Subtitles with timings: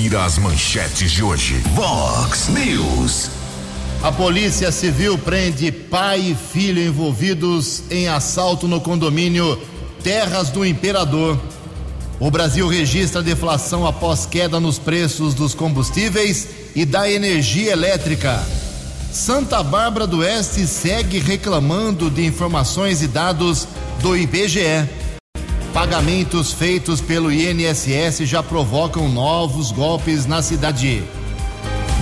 [0.00, 1.62] Confira as manchetes de hoje.
[1.74, 3.28] Vox News.
[4.02, 9.60] A Polícia Civil prende pai e filho envolvidos em assalto no condomínio
[10.02, 11.38] Terras do Imperador.
[12.18, 18.42] O Brasil registra deflação após queda nos preços dos combustíveis e da energia elétrica.
[19.12, 23.68] Santa Bárbara do Oeste segue reclamando de informações e dados
[24.00, 24.88] do IBGE.
[25.72, 31.04] Pagamentos feitos pelo INSS já provocam novos golpes na cidade.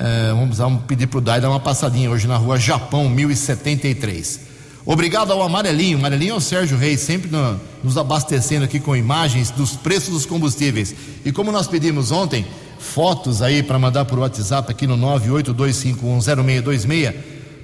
[0.01, 4.43] é, vamos, vamos pedir para o Dai dar uma passadinha hoje na rua Japão 1073.
[4.87, 5.99] Obrigado ao Amarelinho.
[5.99, 10.25] Amarelinho é o Sérgio Reis, sempre no, nos abastecendo aqui com imagens dos preços dos
[10.25, 10.95] combustíveis.
[11.25, 12.47] E como nós pedimos ontem,
[12.79, 17.15] fotos aí para mandar por WhatsApp aqui no 982510626,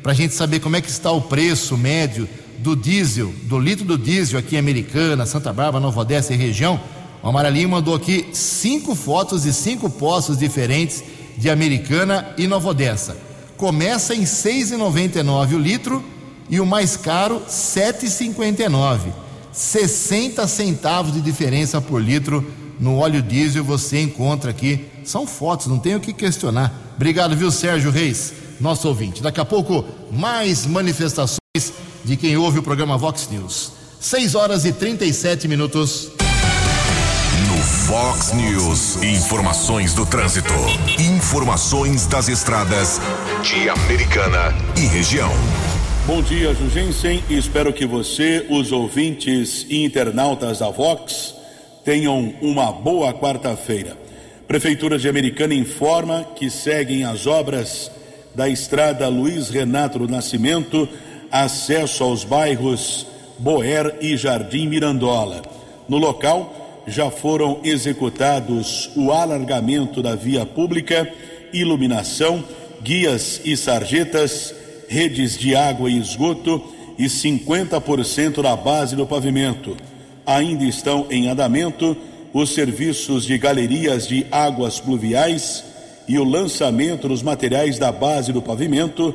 [0.02, 2.28] para a gente saber como é que está o preço médio
[2.58, 6.80] do diesel, do litro do diesel aqui em Americana, Santa Bárbara, Nova Odessa e região.
[7.22, 11.04] O Amarelinho mandou aqui cinco fotos de cinco postos diferentes
[11.36, 13.16] de Americana e Nova Odessa.
[13.56, 16.04] Começa em 6,99 o litro
[16.48, 19.12] e o mais caro 7,59.
[19.52, 22.44] 60 centavos de diferença por litro
[22.78, 24.86] no óleo diesel você encontra aqui.
[25.04, 26.72] São fotos, não tem o que questionar.
[26.96, 29.22] Obrigado, viu, Sérgio Reis, nosso ouvinte.
[29.22, 31.38] Daqui a pouco, mais manifestações
[32.04, 33.72] de quem ouve o programa Vox News.
[34.00, 36.10] 6 horas e 37 minutos.
[37.86, 39.02] Fox News.
[39.02, 40.54] Informações do trânsito.
[40.98, 42.98] Informações das estradas
[43.42, 45.30] de Americana e região.
[46.06, 47.22] Bom dia, Jugensen.
[47.28, 51.34] Espero que você, os ouvintes e internautas da Vox,
[51.84, 53.98] tenham uma boa quarta-feira.
[54.48, 57.90] Prefeitura de Americana informa que seguem as obras
[58.34, 60.88] da estrada Luiz Renato do Nascimento,
[61.30, 63.06] acesso aos bairros
[63.38, 65.42] Boer e Jardim Mirandola.
[65.87, 71.10] No local, já foram executados o alargamento da via pública,
[71.52, 72.44] iluminação,
[72.82, 74.54] guias e sarjetas,
[74.88, 76.62] redes de água e esgoto
[76.98, 79.76] e 50% da base do pavimento.
[80.26, 81.96] Ainda estão em andamento
[82.32, 85.64] os serviços de galerias de águas pluviais
[86.06, 89.14] e o lançamento dos materiais da base do pavimento,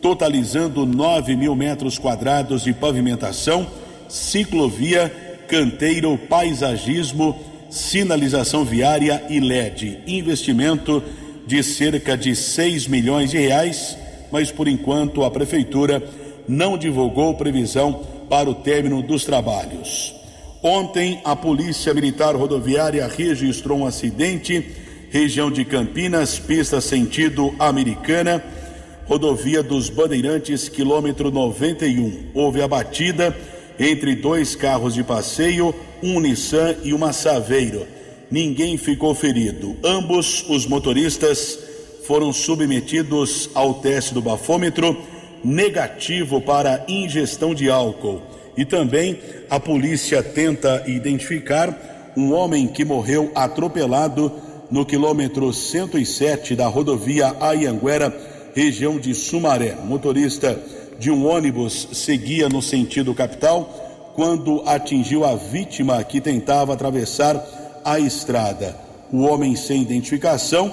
[0.00, 3.66] totalizando 9 mil metros quadrados de pavimentação,
[4.08, 7.38] ciclovia canteiro, paisagismo,
[7.68, 9.98] sinalização viária e LED.
[10.06, 11.02] Investimento
[11.46, 13.98] de cerca de 6 milhões de reais,
[14.32, 16.02] mas por enquanto a prefeitura
[16.48, 20.14] não divulgou previsão para o término dos trabalhos.
[20.62, 24.66] Ontem, a Polícia Militar Rodoviária registrou um acidente,
[25.10, 28.42] região de Campinas, pista sentido americana,
[29.04, 32.30] rodovia dos Bandeirantes, quilômetro 91.
[32.32, 33.36] Houve a batida
[33.78, 37.86] entre dois carros de passeio, um Nissan e uma Saveiro.
[38.30, 39.76] Ninguém ficou ferido.
[39.84, 41.58] Ambos os motoristas
[42.04, 44.96] foram submetidos ao teste do bafômetro
[45.44, 48.22] negativo para ingestão de álcool.
[48.56, 54.32] E também a polícia tenta identificar um homem que morreu atropelado
[54.70, 58.14] no quilômetro 107 da rodovia Ayanguera,
[58.54, 59.76] região de Sumaré.
[59.84, 60.58] Motorista
[61.02, 67.44] de um ônibus seguia no sentido capital quando atingiu a vítima que tentava atravessar
[67.84, 68.76] a estrada.
[69.12, 70.72] O homem sem identificação,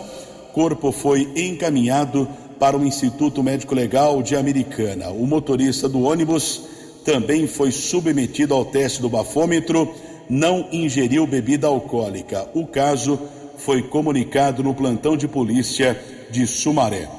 [0.54, 2.28] corpo foi encaminhado
[2.60, 5.10] para o Instituto Médico Legal de Americana.
[5.10, 6.62] O motorista do ônibus
[7.04, 9.92] também foi submetido ao teste do bafômetro,
[10.30, 12.48] não ingeriu bebida alcoólica.
[12.54, 13.20] O caso
[13.58, 16.00] foi comunicado no plantão de polícia
[16.30, 17.10] de Sumaré.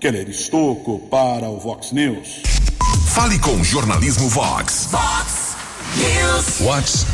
[0.00, 2.55] Keller Estocco para o Vox News.
[3.16, 4.88] Fale com o Jornalismo Vox.
[4.90, 5.56] Vox
[5.96, 6.58] News.
[6.60, 7.06] Vox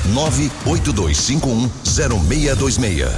[0.66, 3.08] 982510626.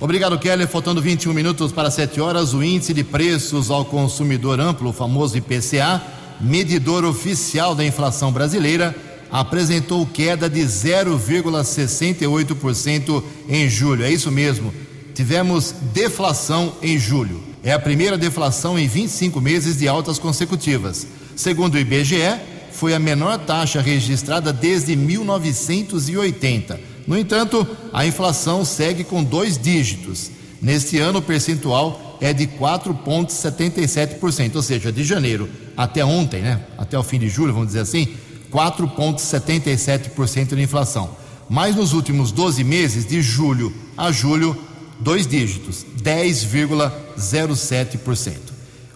[0.00, 0.66] Obrigado, Keller.
[0.66, 5.36] Faltando 21 minutos para 7 horas, o índice de preços ao consumidor amplo, o famoso
[5.36, 6.00] IPCA,
[6.40, 8.96] medidor oficial da inflação brasileira,
[9.30, 14.06] apresentou queda de 0,68% em julho.
[14.06, 14.72] É isso mesmo.
[15.14, 17.42] Tivemos deflação em julho.
[17.62, 21.06] É a primeira deflação em 25 meses de altas consecutivas.
[21.40, 22.38] Segundo o IBGE,
[22.70, 26.78] foi a menor taxa registrada desde 1980.
[27.06, 30.30] No entanto, a inflação segue com dois dígitos.
[30.60, 36.60] Neste ano, o percentual é de 4,77%, ou seja, de janeiro até ontem, né?
[36.76, 38.08] Até o fim de julho, vamos dizer assim,
[38.52, 41.16] 4,77% de inflação.
[41.48, 44.54] Mas nos últimos 12 meses, de julho a julho,
[45.00, 48.49] dois dígitos, 10,07%.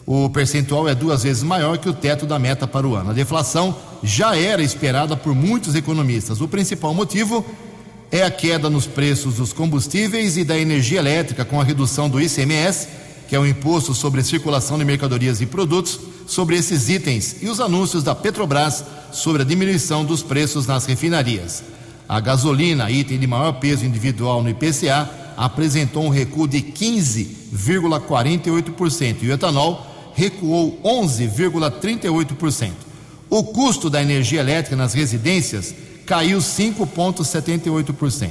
[0.06, 3.08] O percentual é duas vezes maior que o teto da meta para o ano.
[3.10, 6.42] A deflação já era esperada por muitos economistas.
[6.42, 7.42] O principal motivo
[8.10, 12.20] é a queda nos preços dos combustíveis e da energia elétrica com a redução do
[12.20, 12.86] ICMS,
[13.28, 17.58] que é o imposto sobre circulação de mercadorias e produtos, sobre esses itens e os
[17.58, 21.64] anúncios da Petrobras sobre a diminuição dos preços nas refinarias.
[22.06, 29.28] A gasolina, item de maior peso individual no IPCA, apresentou um recuo de 15,48% e
[29.28, 32.70] o etanol recuou 11,38%.
[33.28, 35.74] O custo da energia elétrica nas residências
[36.06, 38.30] caiu 5,78%.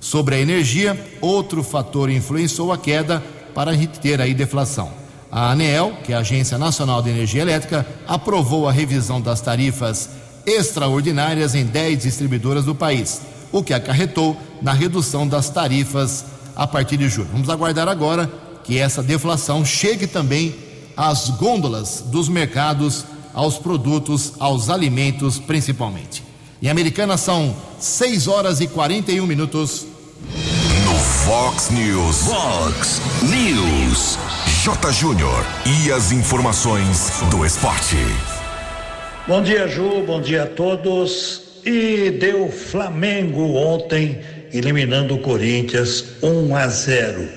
[0.00, 3.22] Sobre a energia, outro fator influenciou a queda
[3.54, 4.92] para a ter deflação.
[5.30, 10.10] A ANEEL, que é a Agência Nacional de Energia Elétrica, aprovou a revisão das tarifas
[10.44, 16.24] extraordinárias em 10 distribuidoras do país, o que acarretou na redução das tarifas
[16.54, 17.28] a partir de julho.
[17.32, 18.30] Vamos aguardar agora
[18.64, 20.54] que essa deflação chegue também
[20.96, 23.04] às gôndolas dos mercados,
[23.34, 26.22] aos produtos, aos alimentos principalmente.
[26.62, 29.86] Em Americana são 6 horas e 41 minutos.
[30.84, 32.16] No Fox News.
[32.18, 34.18] Fox News.
[34.62, 34.92] J.
[34.92, 35.44] Júnior.
[35.66, 37.96] E as informações do esporte.
[39.26, 40.04] Bom dia, Ju.
[40.06, 41.42] Bom dia a todos.
[41.64, 44.20] E deu Flamengo ontem,
[44.52, 47.28] eliminando o Corinthians 1 a 0.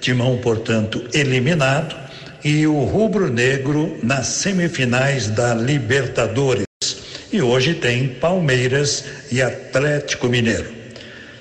[0.00, 2.03] Timão, portanto, eliminado.
[2.44, 6.66] E o rubro-negro nas semifinais da Libertadores.
[7.32, 10.70] E hoje tem Palmeiras e Atlético Mineiro.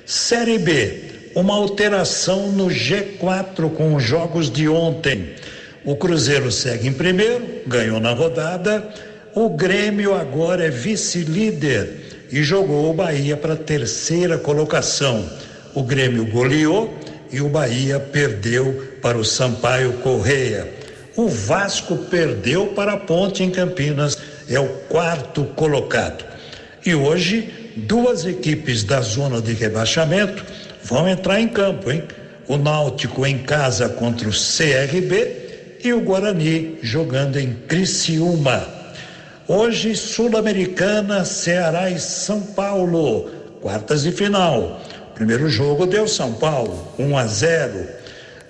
[0.05, 5.31] Série B uma alteração no G4 com os jogos de ontem.
[5.83, 8.87] O Cruzeiro segue em primeiro, ganhou na rodada.
[9.35, 15.27] O Grêmio agora é vice-líder e jogou o Bahia para a terceira colocação.
[15.73, 16.93] O Grêmio goleou
[17.31, 20.82] e o Bahia perdeu para o Sampaio Correia.
[21.15, 24.17] O Vasco perdeu para a Ponte em Campinas,
[24.49, 26.25] é o quarto colocado.
[26.83, 30.43] E hoje, duas equipes da zona de rebaixamento
[30.83, 32.03] vão entrar em campo, hein?
[32.47, 38.67] O Náutico em casa contra o CRB e o Guarani jogando em Criciúma.
[39.47, 43.29] Hoje, Sul-Americana, Ceará e São Paulo,
[43.61, 44.81] quartas de final.
[45.13, 48.02] Primeiro jogo deu São Paulo, 1 a 0.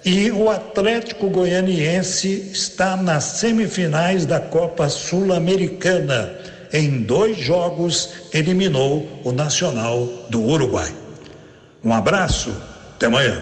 [0.05, 6.29] E o Atlético Goianiense está nas semifinais da Copa Sul-Americana.
[6.73, 10.91] Em dois jogos, eliminou o Nacional do Uruguai.
[11.81, 12.53] Um abraço,
[12.95, 13.41] até amanhã.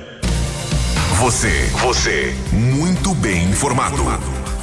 [1.20, 4.04] Você, você, muito bem informado.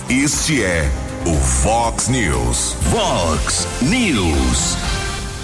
[0.08, 0.88] Este é
[1.26, 2.76] o Fox News.
[2.92, 4.76] Fox News.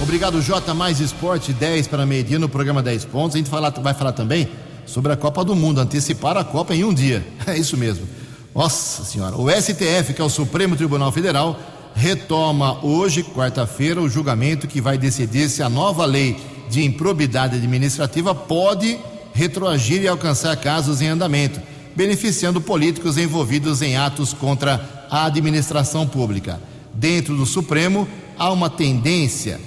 [0.00, 0.72] Obrigado, J.
[0.72, 3.34] Mais Esporte, 10 para meio-dia no programa 10 pontos.
[3.34, 4.48] A gente fala, vai falar também
[4.86, 7.26] sobre a Copa do Mundo, antecipar a Copa em um dia.
[7.46, 8.06] É isso mesmo.
[8.54, 9.36] Nossa Senhora.
[9.36, 11.58] O STF, que é o Supremo Tribunal Federal,
[11.94, 16.36] retoma hoje, quarta-feira, o julgamento que vai decidir se a nova lei
[16.68, 18.98] de improbidade administrativa pode
[19.32, 21.60] retroagir e alcançar casos em andamento,
[21.94, 26.60] beneficiando políticos envolvidos em atos contra a administração pública.
[26.92, 29.60] Dentro do Supremo, há uma tendência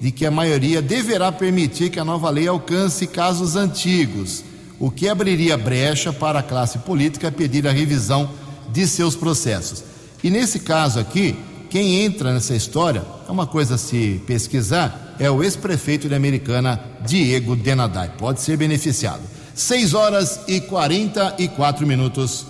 [0.00, 4.44] de que a maioria deverá permitir que a nova lei alcance casos antigos,
[4.78, 8.30] o que abriria brecha para a classe política pedir a revisão
[8.72, 9.84] de seus processos.
[10.22, 11.36] E nesse caso aqui,
[11.70, 16.80] quem entra nessa história, é uma coisa a se pesquisar, é o ex-prefeito de Americana,
[17.04, 18.12] Diego Denadai.
[18.18, 19.22] Pode ser beneficiado.
[19.54, 22.46] 6 horas e 44 minutos.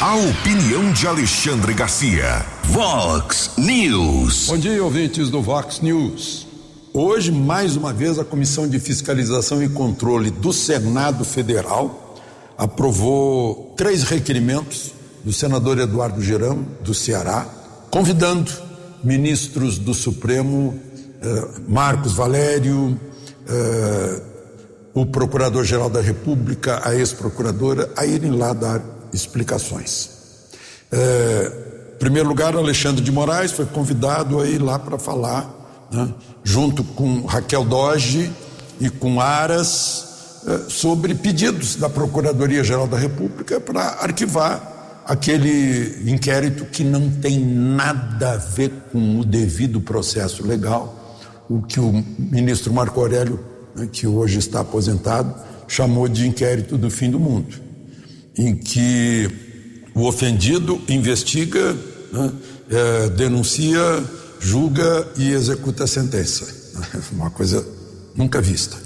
[0.00, 2.44] A opinião de Alexandre Garcia.
[2.64, 4.48] Vox News.
[4.48, 6.51] Bom dia, ouvintes do Vox News.
[6.94, 12.18] Hoje, mais uma vez, a Comissão de Fiscalização e Controle do Senado Federal
[12.58, 14.92] aprovou três requerimentos
[15.24, 17.46] do senador Eduardo Gerão, do Ceará,
[17.90, 18.52] convidando
[19.02, 20.78] ministros do Supremo,
[21.22, 23.00] eh, Marcos Valério,
[23.48, 24.22] eh,
[24.92, 28.82] o Procurador-Geral da República, a ex-procuradora, a irem lá dar
[29.14, 30.10] explicações.
[30.90, 31.52] É,
[31.94, 35.61] em primeiro lugar, Alexandre de Moraes foi convidado a ir lá para falar,
[35.92, 38.30] né, junto com Raquel Doge
[38.80, 46.82] e com Aras, é, sobre pedidos da Procuradoria-Geral da República para arquivar aquele inquérito que
[46.82, 51.18] não tem nada a ver com o devido processo legal,
[51.48, 53.38] o que o ministro Marco Aurélio,
[53.74, 55.34] né, que hoje está aposentado,
[55.68, 57.72] chamou de inquérito do fim do mundo
[58.36, 59.30] em que
[59.94, 61.76] o ofendido investiga,
[62.12, 62.32] né,
[62.70, 63.80] é, denuncia,
[64.42, 66.52] julga e executa a sentença.
[67.12, 67.64] Uma coisa
[68.14, 68.76] nunca vista.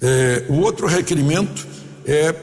[0.00, 1.66] É, o outro requerimento
[2.04, 2.34] é,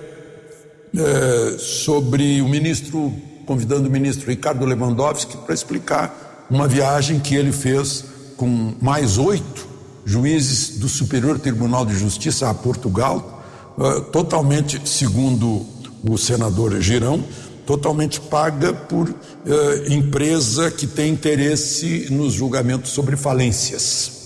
[0.96, 3.14] é, sobre o ministro,
[3.46, 8.04] convidando o ministro Ricardo Lewandowski para explicar uma viagem que ele fez
[8.36, 9.68] com mais oito
[10.04, 13.44] juízes do Superior Tribunal de Justiça a Portugal,
[13.80, 15.64] é, totalmente segundo
[16.04, 17.24] o senador Girão,
[17.66, 19.14] totalmente paga por
[19.46, 24.20] eh, empresa que tem interesse nos julgamentos sobre falências.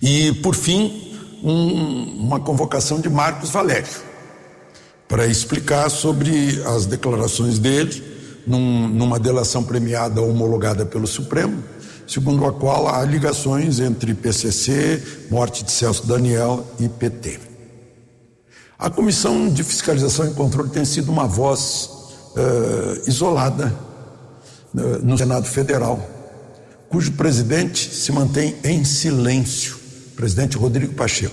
[0.00, 4.12] E, por fim, um, uma convocação de Marcos Valério
[5.08, 8.02] para explicar sobre as declarações dele
[8.46, 11.62] num, numa delação premiada homologada pelo Supremo,
[12.06, 17.51] segundo a qual há ligações entre PCC, morte de Celso Daniel e PT.
[18.82, 21.88] A Comissão de Fiscalização e Controle tem sido uma voz
[22.34, 23.72] uh, isolada
[24.74, 26.04] uh, no Senado Federal,
[26.88, 29.76] cujo presidente se mantém em silêncio,
[30.16, 31.32] presidente Rodrigo Pacheco,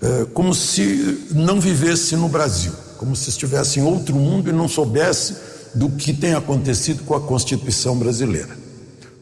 [0.00, 4.66] uh, como se não vivesse no Brasil, como se estivesse em outro mundo e não
[4.66, 5.36] soubesse
[5.74, 8.56] do que tem acontecido com a Constituição brasileira.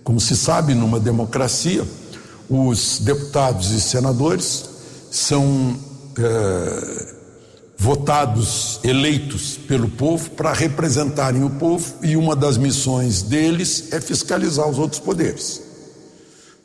[0.04, 1.84] Como se sabe, numa democracia,
[2.48, 4.66] os deputados e senadores
[5.10, 5.90] são
[7.80, 14.68] votados, eleitos pelo povo para representarem o povo e uma das missões deles é fiscalizar
[14.68, 15.62] os outros poderes.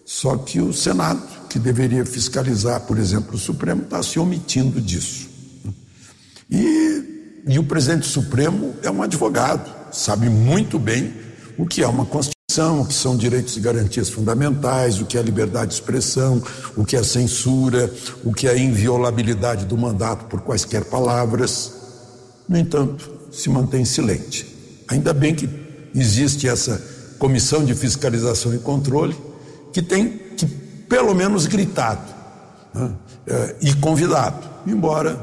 [0.04, 5.30] Só que o Senado, que deveria fiscalizar, por exemplo, o Supremo, está se omitindo disso.
[6.52, 11.14] E, e o presidente Supremo é um advogado, sabe muito bem
[11.58, 15.18] o que é uma Constituição são, o que são direitos e garantias fundamentais, o que
[15.18, 16.42] é liberdade de expressão,
[16.78, 17.94] o que é censura,
[18.24, 21.74] o que é inviolabilidade do mandato por quaisquer palavras.
[22.48, 24.48] No entanto, se mantém silente.
[24.88, 25.50] Ainda bem que
[25.94, 26.82] existe essa
[27.20, 29.18] comissão de fiscalização e controle
[29.74, 32.14] que tem que, pelo menos, gritado
[32.74, 32.92] né,
[33.28, 35.20] é, e convidado, embora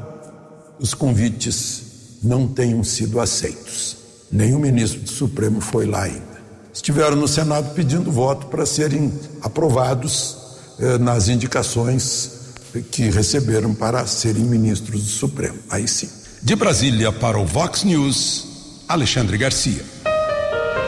[0.79, 1.83] os convites
[2.23, 3.97] não tenham sido aceitos.
[4.31, 6.32] O ministro do Supremo foi lá ainda
[6.73, 9.13] estiveram no Senado pedindo voto para serem
[9.43, 10.37] aprovados
[10.79, 12.43] eh, nas indicações
[12.91, 15.59] que receberam para serem ministros do Supremo.
[15.71, 16.09] Aí sim.
[16.41, 18.47] De Brasília para o Vox News,
[18.89, 19.85] Alexandre Garcia.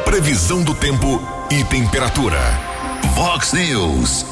[0.04, 2.40] Previsão do tempo e temperatura.
[3.14, 4.24] Vox News.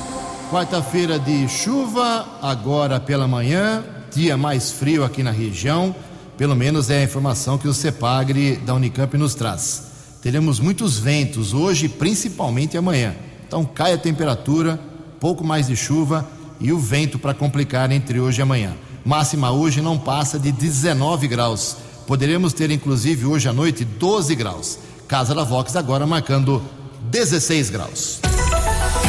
[0.51, 5.95] Quarta-feira de chuva, agora pela manhã, dia mais frio aqui na região.
[6.37, 9.92] Pelo menos é a informação que o CEPAGRE da Unicamp nos traz
[10.23, 13.15] teremos muitos ventos hoje, principalmente amanhã.
[13.47, 14.81] Então cai a temperatura,
[15.21, 16.27] pouco mais de chuva
[16.61, 18.73] e o vento para complicar entre hoje e amanhã.
[19.05, 21.77] Máxima hoje não passa de 19 graus.
[22.07, 24.79] Poderemos ter inclusive hoje à noite 12 graus.
[25.09, 26.63] Casa da Vox agora marcando
[27.11, 28.21] 16 graus.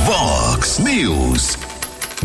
[0.05, 1.57] Vox News.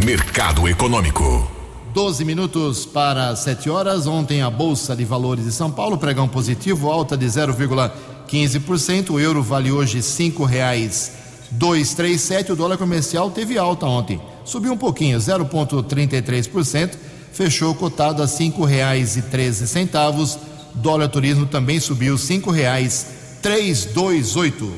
[0.05, 1.49] Mercado Econômico.
[1.93, 4.07] 12 minutos para 7 horas.
[4.07, 7.27] Ontem a Bolsa de Valores de São Paulo, pregão positivo, alta de
[8.29, 9.11] 0,15%.
[9.11, 12.53] O euro vale hoje R$ 5,237.
[12.53, 14.21] O dólar comercial teve alta ontem.
[14.45, 16.91] Subiu um pouquinho, 0,33%.
[17.33, 20.39] Fechou cotado a R$ 5,13.
[20.75, 24.73] Dólar turismo também subiu R$ 5,328.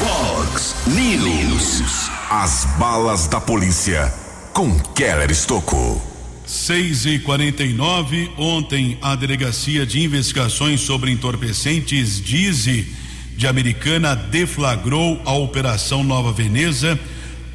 [0.00, 1.82] Vox News.
[2.30, 4.14] As balas da polícia
[4.52, 6.13] com Keller Estocou.
[6.54, 12.94] 6 e 49 ontem a Delegacia de Investigações sobre Entorpecentes Dize
[13.36, 16.98] de Americana deflagrou a Operação Nova Veneza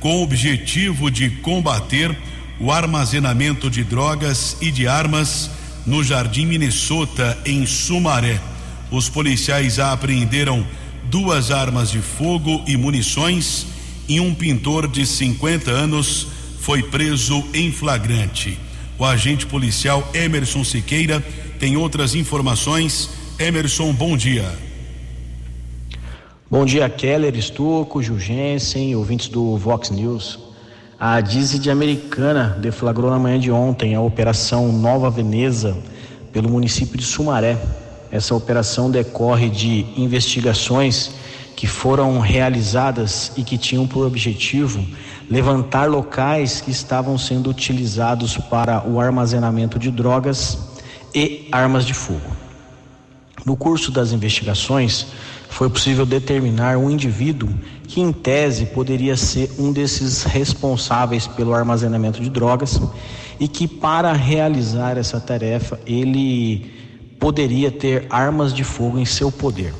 [0.02, 2.16] com o objetivo de combater
[2.60, 5.50] o armazenamento de drogas e de armas
[5.86, 8.40] no Jardim Minnesota, em Sumaré.
[8.92, 10.68] Os policiais apreenderam
[11.06, 13.66] duas armas de fogo e munições
[14.10, 16.28] e um pintor de 50 anos
[16.60, 18.69] foi preso em flagrante.
[19.00, 21.24] O agente policial Emerson Siqueira
[21.58, 23.10] tem outras informações.
[23.40, 24.44] Emerson, bom dia.
[26.52, 30.38] Bom dia, Keller, Estuco, Jugensen, ouvintes do Vox News.
[31.00, 35.78] A Dizzy de Americana deflagrou na manhã de ontem a Operação Nova Veneza
[36.34, 37.58] pelo município de Sumaré.
[38.12, 41.12] Essa operação decorre de investigações
[41.56, 44.86] que foram realizadas e que tinham por objetivo
[45.30, 50.58] levantar locais que estavam sendo utilizados para o armazenamento de drogas
[51.14, 52.36] e armas de fogo.
[53.46, 55.08] No curso das investigações,
[55.50, 57.50] foi possível determinar um indivíduo
[57.88, 62.80] que, em tese, poderia ser um desses responsáveis pelo armazenamento de drogas
[63.40, 66.72] e que, para realizar essa tarefa, ele
[67.20, 69.74] poderia ter armas de fogo em seu poder.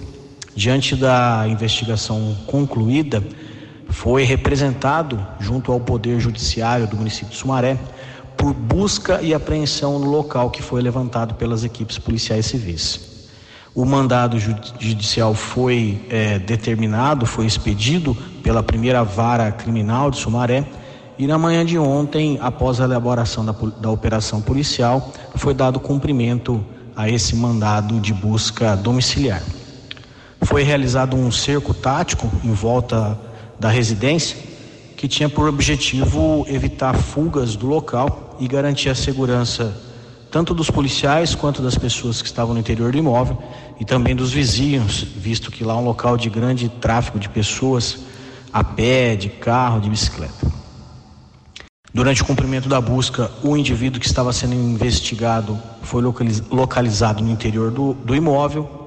[0.56, 3.24] Diante da investigação concluída,
[3.90, 7.78] foi representado junto ao Poder Judiciário do município de Sumaré
[8.38, 13.10] por busca e apreensão no local que foi levantado pelas equipes policiais civis.
[13.76, 20.66] O mandado judicial foi é, determinado, foi expedido pela primeira vara criminal de Sumaré
[21.18, 26.64] e na manhã de ontem, após a elaboração da, da operação policial, foi dado cumprimento
[26.96, 29.44] a esse mandado de busca domiciliar.
[30.42, 33.20] Foi realizado um cerco tático em volta
[33.60, 34.38] da residência,
[34.96, 39.76] que tinha por objetivo evitar fugas do local e garantir a segurança
[40.32, 43.42] tanto dos policiais quanto das pessoas que estavam no interior do imóvel
[43.80, 48.00] e também dos vizinhos, visto que lá é um local de grande tráfego de pessoas
[48.54, 50.48] a pé, de carro, de bicicleta.
[51.92, 57.72] Durante o cumprimento da busca, o indivíduo que estava sendo investigado foi localizado no interior
[57.72, 58.79] do, do imóvel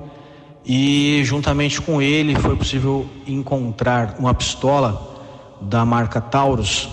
[0.65, 5.11] e juntamente com ele foi possível encontrar uma pistola
[5.61, 6.89] da marca Taurus,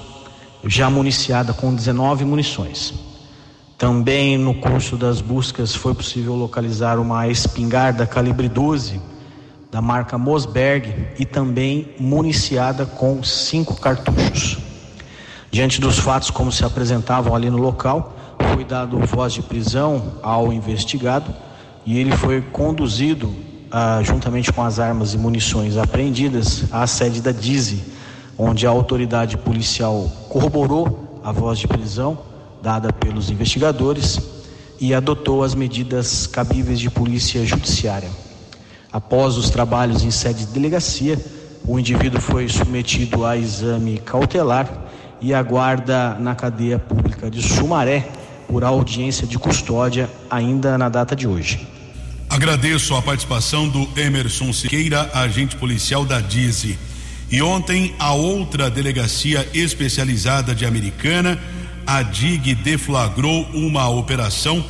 [0.64, 2.94] já municiada com 19 munições.
[3.78, 9.00] Também no curso das buscas foi possível localizar uma espingarda calibre 12
[9.72, 14.58] da marca Mosberg e também municiada com cinco cartuchos.
[15.52, 18.16] Diante dos fatos como se apresentavam ali no local,
[18.54, 21.34] foi dado voz de prisão ao investigado
[21.86, 23.34] e ele foi conduzido
[23.72, 27.84] ah, juntamente com as armas e munições apreendidas, à sede da DIZI,
[28.38, 32.18] onde a autoridade policial corroborou a voz de prisão
[32.62, 34.20] dada pelos investigadores
[34.80, 38.10] e adotou as medidas cabíveis de polícia judiciária.
[38.92, 41.20] Após os trabalhos em sede de delegacia,
[41.68, 44.68] o indivíduo foi submetido a exame cautelar
[45.22, 48.08] e aguarda na cadeia pública de Sumaré
[48.48, 51.79] por audiência de custódia ainda na data de hoje.
[52.30, 56.78] Agradeço a participação do Emerson Siqueira, agente policial da DIZI.
[57.32, 61.40] E ontem, a outra delegacia especializada de Americana,
[61.88, 64.64] a DIG, deflagrou uma operação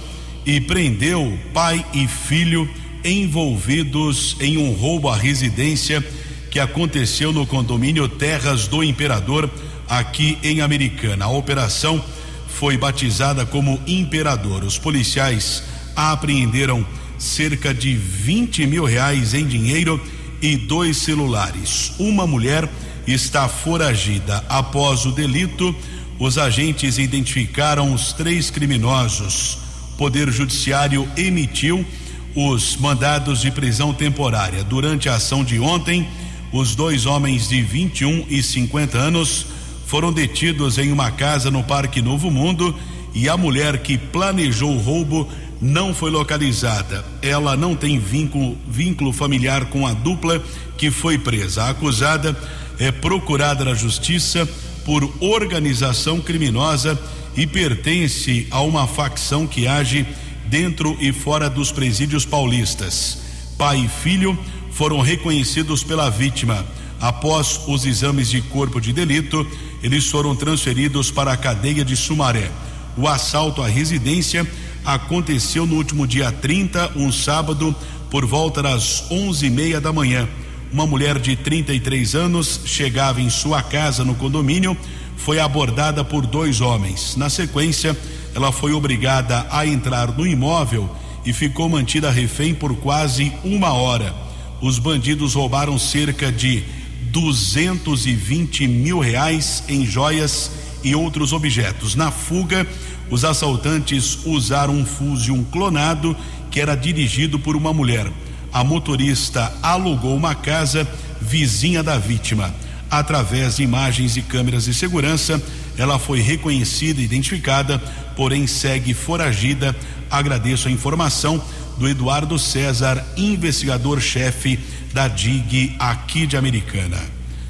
[0.46, 2.68] e prendeu pai e filho
[3.04, 6.02] envolvidos em um roubo à residência
[6.50, 9.50] que aconteceu no condomínio Terras do Imperador,
[9.88, 11.26] aqui em Americana.
[11.26, 12.04] A operação
[12.48, 14.64] foi batizada como Imperador.
[14.64, 15.62] Os policiais
[15.96, 16.86] apreenderam
[17.20, 20.02] cerca de 20 mil reais em dinheiro
[20.42, 21.92] e dois celulares.
[22.00, 22.68] Uma mulher
[23.06, 24.44] está foragida.
[24.48, 25.76] Após o delito,
[26.18, 29.58] os agentes identificaram os três criminosos.
[29.94, 31.86] O Poder Judiciário emitiu
[32.34, 34.64] os mandados de prisão temporária.
[34.64, 36.08] Durante a ação de ontem,
[36.54, 39.46] os dois homens de 21 e 50 anos
[39.86, 42.76] foram detidos em uma casa no Parque Novo Mundo
[43.14, 45.28] e a mulher que planejou o roubo
[45.62, 47.04] não foi localizada.
[47.22, 50.42] Ela não tem vínculo, vínculo familiar com a dupla
[50.78, 51.64] que foi presa.
[51.64, 52.38] A acusada
[52.78, 54.48] é procurada na justiça
[54.86, 57.00] por organização criminosa
[57.36, 60.06] e pertence a uma facção que age
[60.48, 63.20] dentro e fora dos presídios paulistas.
[63.58, 64.38] Pai e filho
[64.72, 66.66] foram reconhecidos pela vítima.
[67.02, 69.46] Após os exames de corpo de delito,
[69.84, 72.50] eles foram transferidos para a cadeia de Sumaré.
[72.98, 74.46] O assalto à residência
[74.86, 77.76] aconteceu no último dia 30, um sábado,
[78.10, 80.28] por volta das onze e meia da manhã.
[80.72, 84.78] Uma mulher de 33 anos chegava em sua casa no condomínio,
[85.18, 87.16] foi abordada por dois homens.
[87.16, 87.98] Na sequência,
[88.36, 90.90] ela foi obrigada a entrar no imóvel
[91.26, 94.14] e ficou mantida refém por quase uma hora.
[94.62, 96.64] Os bandidos roubaram cerca de
[97.12, 100.52] 220 mil reais em joias
[100.84, 101.96] e outros objetos.
[101.96, 102.66] Na fuga,
[103.10, 106.16] os assaltantes usaram um Fusion clonado
[106.52, 108.12] que era dirigido por uma mulher.
[108.52, 110.88] A motorista alugou uma casa
[111.22, 112.54] vizinha da vítima.
[112.90, 115.42] Através de imagens e câmeras de segurança,
[115.78, 117.78] ela foi reconhecida e identificada,
[118.16, 119.76] porém segue foragida.
[120.10, 121.42] Agradeço a informação
[121.78, 124.60] do Eduardo César, investigador-chefe
[124.92, 127.00] da DIG aqui de Americana.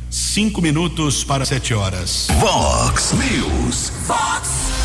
[0.09, 2.27] Cinco minutos para sete horas.
[2.39, 3.91] Vox News.
[4.05, 4.78] Vox News.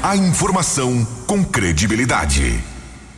[0.00, 2.62] A informação com credibilidade.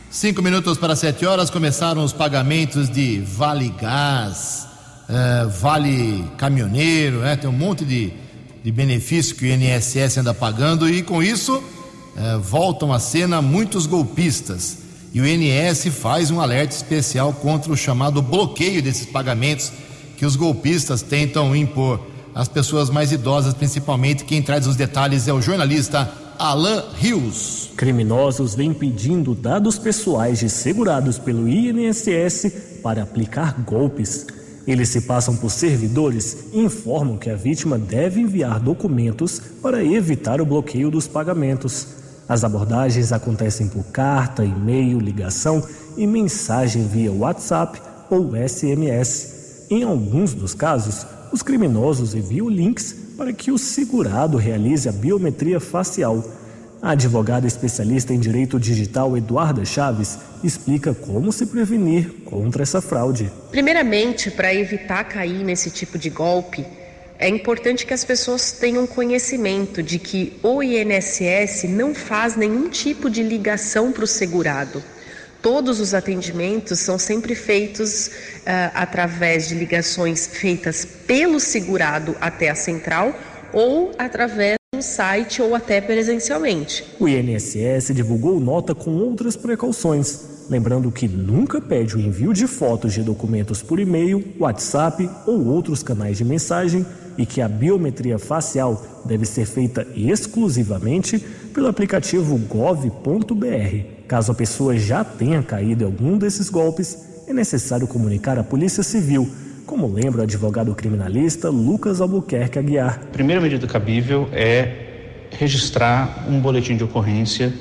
[0.09, 4.67] Cinco minutos para sete horas começaram os pagamentos de Vale Gás,
[5.07, 7.35] uh, Vale Caminhoneiro, né?
[7.35, 8.11] tem um monte de,
[8.63, 13.85] de benefício que o INSS anda pagando e com isso uh, voltam à cena muitos
[13.85, 14.79] golpistas.
[15.13, 19.71] E o INS faz um alerta especial contra o chamado bloqueio desses pagamentos
[20.17, 24.23] que os golpistas tentam impor às pessoas mais idosas, principalmente.
[24.23, 27.69] Quem traz os detalhes é o jornalista Alan Rios.
[27.77, 34.25] Criminosos vêm pedindo dados pessoais de segurados pelo INSS para aplicar golpes.
[34.65, 40.41] Eles se passam por servidores e informam que a vítima deve enviar documentos para evitar
[40.41, 41.89] o bloqueio dos pagamentos.
[42.27, 45.63] As abordagens acontecem por carta, e-mail, ligação
[45.95, 49.67] e mensagem via WhatsApp ou SMS.
[49.69, 55.59] Em alguns dos casos, os criminosos enviam links para que o segurado realize a biometria
[55.59, 56.23] facial.
[56.81, 63.31] A advogada especialista em direito digital Eduarda Chaves explica como se prevenir contra essa fraude.
[63.51, 66.65] Primeiramente, para evitar cair nesse tipo de golpe,
[67.19, 73.11] é importante que as pessoas tenham conhecimento de que o INSS não faz nenhum tipo
[73.11, 74.83] de ligação para o segurado.
[75.41, 78.11] Todos os atendimentos são sempre feitos uh,
[78.75, 83.13] através de ligações feitas pelo segurado até a central
[83.51, 86.85] ou através do site ou até presencialmente.
[86.99, 92.93] O INSS divulgou nota com outras precauções, lembrando que nunca pede o envio de fotos
[92.93, 96.85] de documentos por e-mail, WhatsApp ou outros canais de mensagem
[97.17, 101.19] e que a biometria facial deve ser feita exclusivamente
[101.53, 104.00] pelo aplicativo gov.br.
[104.11, 108.83] Caso a pessoa já tenha caído em algum desses golpes, é necessário comunicar à Polícia
[108.83, 109.25] Civil,
[109.65, 112.99] como lembra o advogado criminalista Lucas Albuquerque Aguiar.
[113.03, 117.53] A primeira medida cabível é registrar um boletim de ocorrência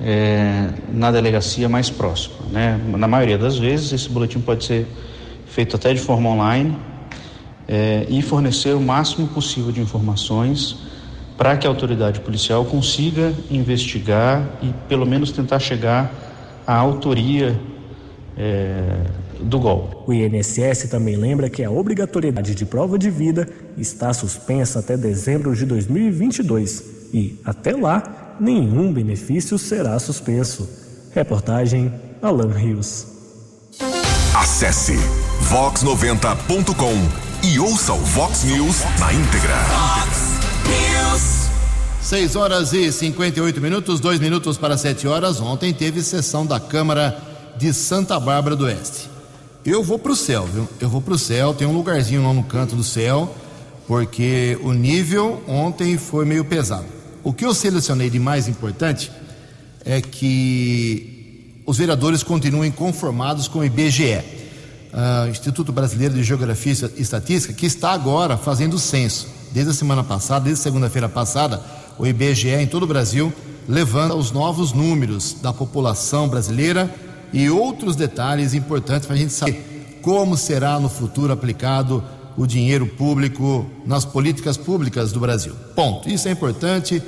[0.00, 2.34] é, na delegacia mais próxima.
[2.50, 2.76] Né?
[2.96, 4.84] Na maioria das vezes, esse boletim pode ser
[5.46, 6.76] feito até de forma online
[7.68, 10.87] é, e fornecer o máximo possível de informações
[11.38, 16.12] para que a autoridade policial consiga investigar e pelo menos tentar chegar
[16.66, 17.58] à autoria
[18.36, 19.04] é,
[19.40, 19.96] do golpe.
[20.04, 25.54] O INSS também lembra que a obrigatoriedade de prova de vida está suspensa até dezembro
[25.54, 30.68] de 2022 e, até lá, nenhum benefício será suspenso.
[31.14, 33.06] Reportagem Alan Rios.
[34.34, 34.96] Acesse
[35.50, 40.27] vox90.com e ouça o Vox News na íntegra.
[42.08, 45.42] 6 horas e 58 minutos, dois minutos para 7 horas.
[45.42, 47.20] Ontem teve sessão da Câmara
[47.58, 49.10] de Santa Bárbara do Oeste.
[49.62, 50.66] Eu vou para o céu, viu?
[50.80, 53.36] Eu vou para o céu, tem um lugarzinho lá no canto do céu,
[53.86, 56.86] porque o nível ontem foi meio pesado.
[57.22, 59.12] O que eu selecionei de mais importante
[59.84, 64.22] é que os vereadores continuem conformados com o IBGE, uh,
[64.94, 69.37] ah, Instituto Brasileiro de Geografia e Estatística, que está agora fazendo censo.
[69.52, 71.62] Desde a semana passada, desde segunda-feira passada,
[71.98, 73.32] o IBGE em todo o Brasil
[73.68, 76.92] levanta os novos números da população brasileira
[77.32, 82.02] e outros detalhes importantes para a gente saber como será no futuro aplicado
[82.36, 85.52] o dinheiro público nas políticas públicas do Brasil.
[85.74, 86.08] Ponto.
[86.08, 87.02] Isso é importante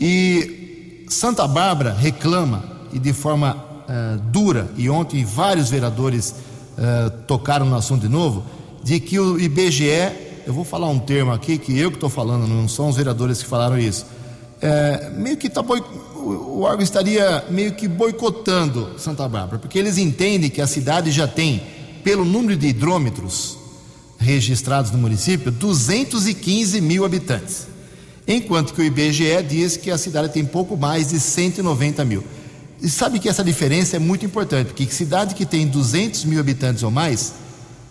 [0.00, 2.62] e Santa Bárbara reclama
[2.92, 8.44] e de forma uh, dura e ontem vários vereadores uh, tocaram no assunto de novo
[8.82, 12.46] de que o IBGE, eu vou falar um termo aqui que eu que estou falando,
[12.46, 14.06] não são os vereadores que falaram isso,
[14.60, 15.82] é, meio que tá boi,
[16.14, 21.26] o órgão estaria meio que boicotando Santa Bárbara, porque eles entendem que a cidade já
[21.26, 21.62] tem,
[22.04, 23.58] pelo número de hidrômetros
[24.18, 27.66] registrados no município, 215 mil habitantes,
[28.28, 32.22] enquanto que o IBGE diz que a cidade tem pouco mais de 190 mil.
[32.82, 36.82] E sabe que essa diferença é muito importante, porque cidade que tem 200 mil habitantes
[36.82, 37.34] ou mais,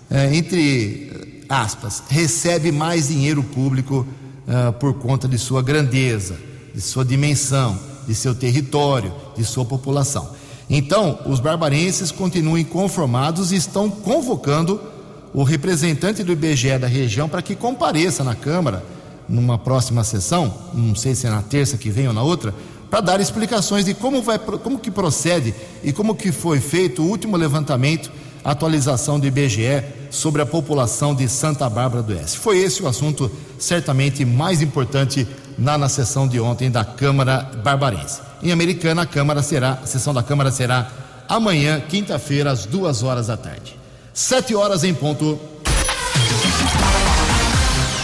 [0.09, 4.05] é, entre aspas, recebe mais dinheiro público
[4.47, 6.37] uh, por conta de sua grandeza,
[6.73, 10.29] de sua dimensão, de seu território, de sua população.
[10.69, 14.79] Então, os barbarenses continuam inconformados e estão convocando
[15.33, 18.83] o representante do IBGE da região para que compareça na Câmara
[19.27, 22.53] numa próxima sessão, não sei se é na terça que vem ou na outra,
[22.89, 27.07] para dar explicações de como vai, como que procede e como que foi feito o
[27.07, 28.11] último levantamento,
[28.43, 32.37] atualização do IBGE sobre a população de Santa Bárbara do Oeste.
[32.37, 38.21] Foi esse o assunto certamente mais importante na, na sessão de ontem da Câmara Barbarense.
[38.41, 40.89] Em Americana, a Câmara será, a sessão da Câmara será
[41.27, 43.77] amanhã, quinta-feira, às duas horas da tarde.
[44.13, 45.39] Sete horas em ponto.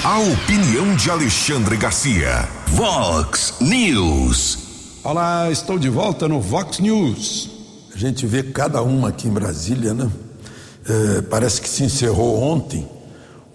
[0.04, 2.48] A opinião de Alexandre Garcia.
[2.68, 4.60] Vox News.
[5.04, 7.50] Olá, estou de volta no Vox News.
[7.94, 10.10] A gente vê cada uma aqui em Brasília, né?
[10.88, 12.88] É, parece que se encerrou ontem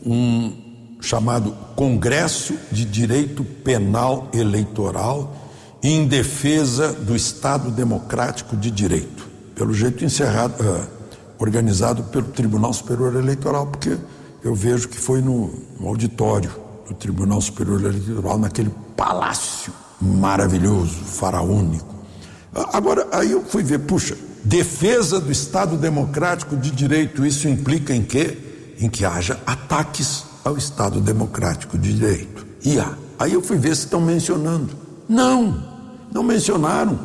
[0.05, 0.53] um
[1.01, 5.37] chamado Congresso de Direito Penal Eleitoral
[5.83, 9.29] em defesa do Estado Democrático de Direito.
[9.55, 10.87] Pelo jeito encerrado, uh,
[11.39, 13.97] organizado pelo Tribunal Superior Eleitoral, porque
[14.43, 16.51] eu vejo que foi no, no auditório
[16.89, 21.95] do Tribunal Superior Eleitoral, naquele palácio maravilhoso, faraônico.
[22.73, 28.03] Agora, aí eu fui ver, puxa, defesa do Estado Democrático de Direito, isso implica em
[28.03, 28.75] quê?
[28.79, 32.47] Em que haja ataques ao Estado Democrático de Direito.
[32.65, 32.95] E há.
[33.19, 34.71] Aí eu fui ver se estão mencionando.
[35.09, 35.63] Não,
[36.13, 36.99] não mencionaram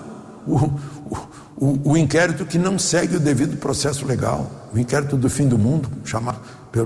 [0.47, 1.17] o, o,
[1.57, 5.57] o, o inquérito que não segue o devido processo legal, o inquérito do fim do
[5.57, 6.39] mundo, chamado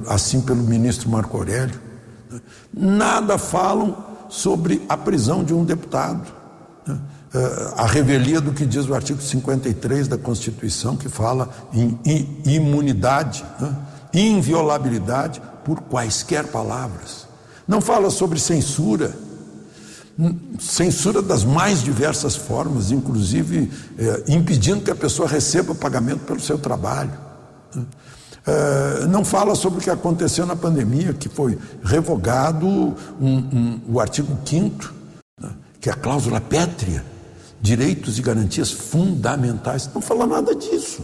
[0.07, 1.79] assim pelo ministro Marco Aurélio.
[2.73, 3.97] Nada falam
[4.29, 6.31] sobre a prisão de um deputado.
[7.33, 7.41] Né?
[7.77, 13.75] a revelia do que diz o artigo 53 da Constituição, que fala em imunidade, né?
[14.13, 17.27] inviolabilidade por quaisquer palavras.
[17.67, 19.13] Não fala sobre censura,
[20.59, 26.57] censura das mais diversas formas, inclusive é, impedindo que a pessoa receba pagamento pelo seu
[26.57, 27.13] trabalho.
[28.47, 33.99] É, não fala sobre o que aconteceu na pandemia, que foi revogado um, um, o
[33.99, 34.93] artigo 5,
[35.39, 35.49] né?
[35.79, 37.05] que é a cláusula pétrea,
[37.61, 39.89] direitos e garantias fundamentais.
[39.93, 41.01] Não fala nada disso.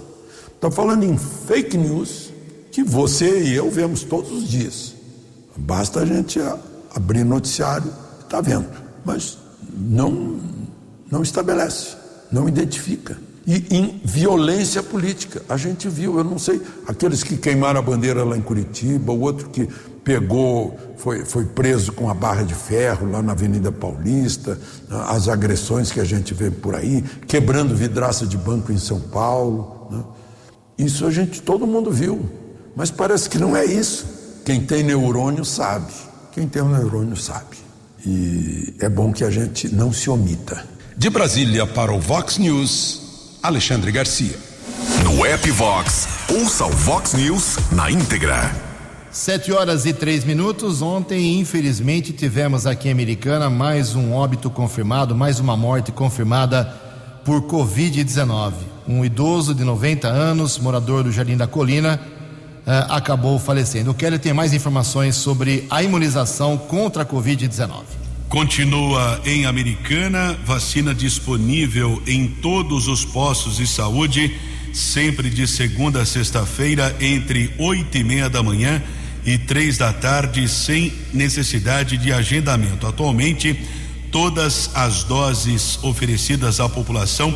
[0.55, 2.31] Está falando em fake news,
[2.71, 4.93] que você e eu vemos todos os dias.
[5.55, 6.39] Basta a gente
[6.93, 7.91] abrir noticiário,
[8.21, 8.67] está vendo,
[9.03, 9.37] mas
[9.73, 10.39] não,
[11.09, 11.95] não estabelece,
[12.31, 13.17] não identifica.
[13.47, 18.23] E em violência política, a gente viu, eu não sei, aqueles que queimaram a bandeira
[18.23, 19.69] lá em Curitiba, o outro que
[20.05, 24.57] pegou, foi, foi preso com a barra de ferro lá na Avenida Paulista,
[25.09, 29.87] as agressões que a gente vê por aí, quebrando vidraça de banco em São Paulo.
[29.91, 30.03] Né?
[30.77, 32.23] Isso a gente, todo mundo viu.
[32.75, 34.05] Mas parece que não é isso.
[34.45, 35.91] Quem tem neurônio sabe.
[36.31, 37.57] Quem tem um neurônio sabe.
[38.05, 40.63] E é bom que a gente não se omita.
[40.95, 44.37] De Brasília para o Vox News, Alexandre Garcia.
[45.03, 48.64] No app Vox, ouça o Vox News na íntegra.
[49.15, 50.81] Sete horas e três minutos.
[50.81, 56.65] Ontem, infelizmente, tivemos aqui em Americana mais um óbito confirmado, mais uma morte confirmada
[57.23, 58.51] por Covid-19.
[58.85, 61.97] Um idoso de 90 anos, morador do Jardim da Colina,
[62.67, 63.91] uh, acabou falecendo.
[63.91, 67.83] O Kelly tem mais informações sobre a imunização contra a Covid-19.
[68.27, 74.37] Continua em Americana, vacina disponível em todos os postos de saúde,
[74.73, 78.83] sempre de segunda a sexta-feira, entre oito e meia da manhã
[79.25, 82.85] e três da tarde, sem necessidade de agendamento.
[82.85, 83.59] Atualmente,
[84.11, 87.35] todas as doses oferecidas à população,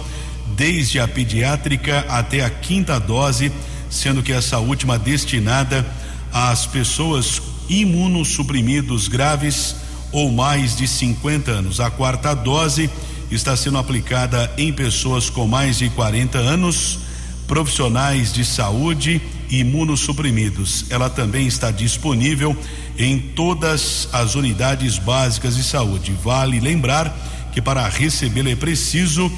[0.56, 3.52] desde a pediátrica até a quinta dose,
[3.90, 5.86] sendo que essa última destinada
[6.32, 9.76] às pessoas imunossuprimidos graves
[10.12, 11.80] ou mais de 50 anos.
[11.80, 12.88] A quarta dose
[13.32, 17.00] está sendo aplicada em pessoas com mais de 40 anos,
[17.48, 20.86] profissionais de saúde imunossuprimidos.
[20.90, 22.56] Ela também está disponível
[22.98, 26.16] em todas as unidades básicas de saúde.
[26.24, 27.14] Vale lembrar
[27.52, 29.32] que para recebê-la é preciso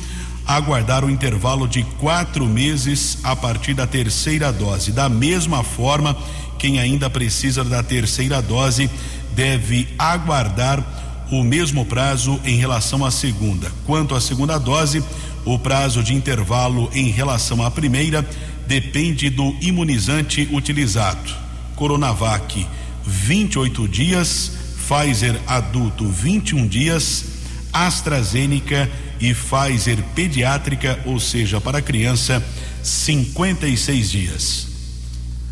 [0.45, 4.91] aguardar o intervalo de quatro meses a partir da terceira dose.
[4.91, 6.17] Da mesma forma
[6.61, 8.87] Quem ainda precisa da terceira dose
[9.33, 13.71] deve aguardar o mesmo prazo em relação à segunda.
[13.83, 15.03] Quanto à segunda dose,
[15.43, 18.23] o prazo de intervalo em relação à primeira
[18.71, 21.35] depende do imunizante utilizado.
[21.75, 22.65] Coronavac,
[23.05, 24.53] 28 dias,
[24.87, 27.25] Pfizer adulto, 21 dias,
[27.73, 32.41] AstraZeneca e Pfizer pediátrica, ou seja, para criança,
[32.81, 34.67] 56 dias.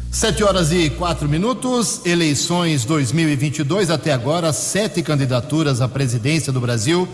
[0.10, 3.90] Sete horas e quatro minutos, eleições 2022.
[3.90, 7.06] Até agora, sete candidaturas à presidência do Brasil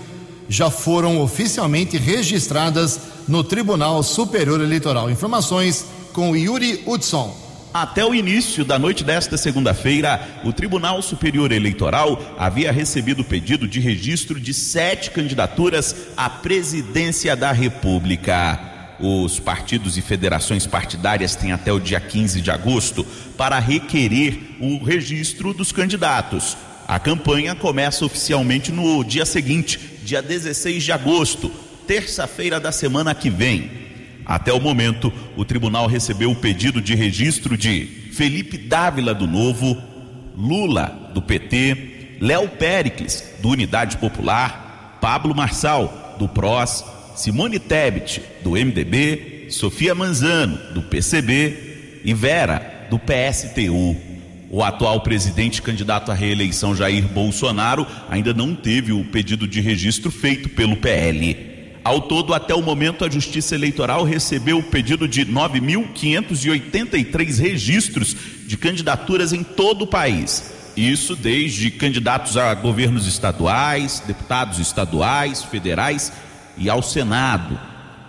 [0.48, 5.10] já foram oficialmente registradas no Tribunal Superior Eleitoral.
[5.10, 7.46] Informações com Yuri Hudson.
[7.74, 13.68] Até o início da noite desta segunda-feira, o Tribunal Superior Eleitoral havia recebido o pedido
[13.68, 18.58] de registro de sete candidaturas à presidência da República.
[18.98, 23.06] Os partidos e federações partidárias têm até o dia 15 de agosto
[23.36, 26.56] para requerer o registro dos candidatos.
[26.88, 31.52] A campanha começa oficialmente no dia seguinte, dia 16 de agosto,
[31.88, 33.72] terça-feira da semana que vem.
[34.24, 39.76] Até o momento, o tribunal recebeu o pedido de registro de Felipe Dávila do Novo,
[40.38, 48.52] Lula do PT, Léo Pericles do Unidade Popular, Pablo Marçal do PROS, Simone Tebet, do
[48.52, 54.15] MDB, Sofia Manzano, do PCB e Vera, do PSTU.
[54.50, 60.12] O atual presidente candidato à reeleição Jair Bolsonaro ainda não teve o pedido de registro
[60.12, 61.56] feito pelo PL.
[61.84, 68.16] Ao todo, até o momento, a Justiça Eleitoral recebeu o pedido de 9.583 registros
[68.48, 70.52] de candidaturas em todo o país.
[70.76, 76.12] Isso desde candidatos a governos estaduais, deputados estaduais, federais
[76.58, 77.58] e ao Senado.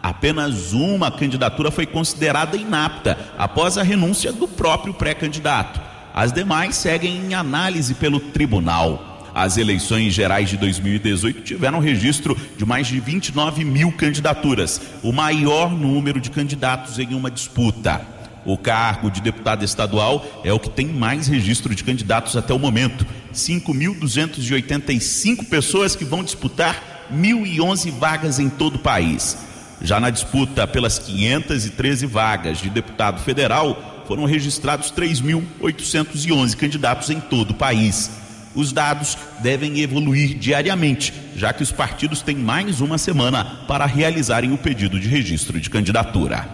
[0.02, 5.95] Apenas uma candidatura foi considerada inapta após a renúncia do próprio pré-candidato.
[6.16, 9.30] As demais seguem em análise pelo tribunal.
[9.34, 15.70] As eleições gerais de 2018 tiveram registro de mais de 29 mil candidaturas, o maior
[15.70, 18.00] número de candidatos em uma disputa.
[18.46, 22.58] O cargo de deputado estadual é o que tem mais registro de candidatos até o
[22.58, 23.06] momento.
[23.34, 29.36] 5.285 pessoas que vão disputar 1.011 vagas em todo o país.
[29.82, 37.50] Já na disputa pelas 513 vagas de deputado federal, foram registrados 3.811 candidatos em todo
[37.50, 38.10] o país.
[38.54, 44.52] Os dados devem evoluir diariamente, já que os partidos têm mais uma semana para realizarem
[44.52, 46.48] o pedido de registro de candidatura.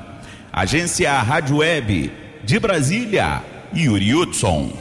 [0.53, 2.13] Agência Rádio Web
[2.45, 3.43] de Brasília,
[3.75, 4.73] Yuri Hudson.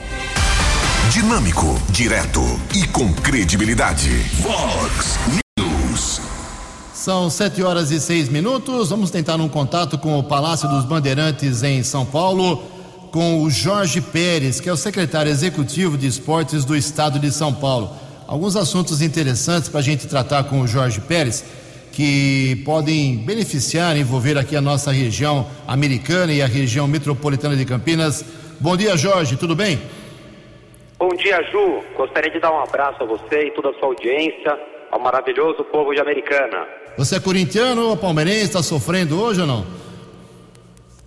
[1.12, 2.42] Dinâmico, direto
[2.74, 4.10] e com credibilidade.
[4.40, 5.41] Vox
[7.02, 8.90] são sete horas e seis minutos.
[8.90, 12.62] Vamos tentar um contato com o Palácio dos Bandeirantes em São Paulo,
[13.10, 17.52] com o Jorge Pérez, que é o secretário executivo de esportes do estado de São
[17.52, 17.90] Paulo.
[18.24, 21.44] Alguns assuntos interessantes para a gente tratar com o Jorge Pérez,
[21.90, 28.24] que podem beneficiar, envolver aqui a nossa região americana e a região metropolitana de Campinas.
[28.60, 29.76] Bom dia, Jorge, tudo bem?
[31.00, 31.82] Bom dia, Ju.
[31.96, 34.56] Gostaria de dar um abraço a você e toda a sua audiência,
[34.92, 36.81] ao maravilhoso povo de Americana.
[36.96, 38.44] Você é corintiano ou palmeirense?
[38.44, 39.66] Está sofrendo hoje ou não?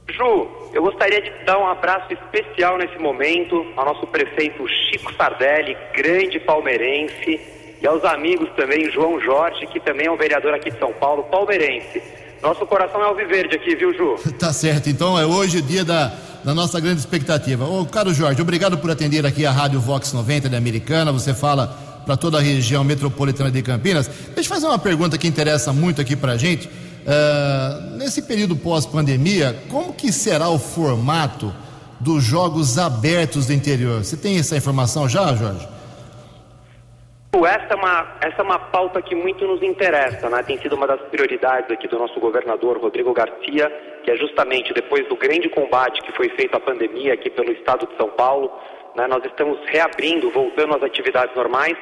[0.09, 5.77] Ju, eu gostaria de dar um abraço especial nesse momento ao nosso prefeito Chico Sardelli,
[5.95, 7.39] grande palmeirense,
[7.81, 11.23] e aos amigos também, João Jorge, que também é um vereador aqui de São Paulo,
[11.23, 12.01] palmeirense.
[12.41, 14.15] Nosso coração é alviverde aqui, viu, Ju?
[14.39, 17.65] tá certo, então é hoje o dia da, da nossa grande expectativa.
[17.65, 21.11] Ô, caro Jorge, obrigado por atender aqui a Rádio Vox 90 de Americana.
[21.11, 24.07] Você fala para toda a região metropolitana de Campinas.
[24.07, 26.67] Deixa eu fazer uma pergunta que interessa muito aqui para a gente.
[26.67, 31.53] Uh, nesse período pós-pandemia, como que será o formato
[31.99, 34.03] dos jogos abertos do interior?
[34.03, 35.67] Você tem essa informação já, Jorge?
[37.36, 40.41] Essa é, uma, essa é uma pauta que muito nos interessa, né?
[40.41, 43.69] Tem sido uma das prioridades aqui do nosso governador Rodrigo Garcia,
[44.03, 47.88] que é justamente depois do grande combate que foi feito à pandemia aqui pelo estado
[47.88, 48.49] de São Paulo,
[48.95, 49.05] né?
[49.07, 51.77] Nós estamos reabrindo, voltando às atividades normais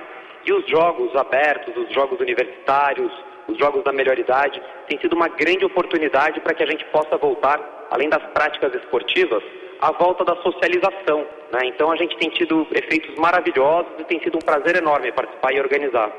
[0.45, 3.11] e os jogos abertos, os jogos universitários,
[3.47, 7.17] os jogos da melhor idade, tem sido uma grande oportunidade para que a gente possa
[7.17, 7.59] voltar,
[7.91, 9.43] além das práticas esportivas,
[9.81, 11.25] à volta da socialização.
[11.51, 11.65] Né?
[11.65, 15.59] Então a gente tem tido efeitos maravilhosos e tem sido um prazer enorme participar e
[15.59, 16.11] organizar.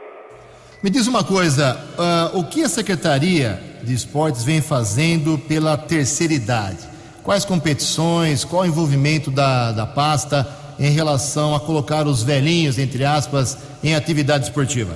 [0.82, 6.34] Me diz uma coisa, uh, o que a Secretaria de Esportes vem fazendo pela terceira
[6.34, 6.86] idade?
[7.22, 10.46] Quais competições, qual o envolvimento da, da pasta?
[10.78, 14.94] Em relação a colocar os velhinhos, entre aspas, em atividade esportiva?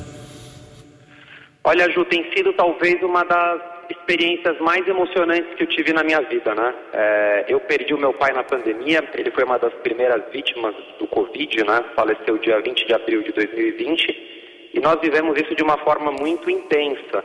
[1.64, 3.60] Olha, Ju, tem sido talvez uma das
[3.90, 6.74] experiências mais emocionantes que eu tive na minha vida, né?
[6.92, 11.06] É, eu perdi o meu pai na pandemia, ele foi uma das primeiras vítimas do
[11.06, 11.84] Covid, né?
[11.94, 16.50] Faleceu dia 20 de abril de 2020 e nós vivemos isso de uma forma muito
[16.50, 17.24] intensa.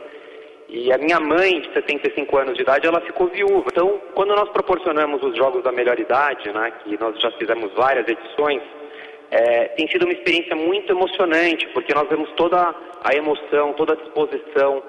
[0.68, 3.66] E a minha mãe, de 75 anos de idade, ela ficou viúva.
[3.70, 8.06] Então, quando nós proporcionamos os Jogos da Melhor Idade, né, que nós já fizemos várias
[8.08, 8.62] edições,
[9.30, 13.96] é, tem sido uma experiência muito emocionante, porque nós vemos toda a emoção, toda a
[13.96, 14.82] disposição